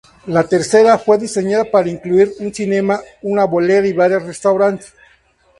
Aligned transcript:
La 0.25 0.41
tercera 0.47 0.97
fue 0.97 1.19
diseñada 1.19 1.65
para 1.65 1.87
incluir 1.87 2.33
un 2.39 2.51
cinema, 2.51 2.99
una 3.21 3.45
bolera 3.45 3.85
y 3.85 3.93
varios 3.93 4.23
restaurantes. 4.23 4.91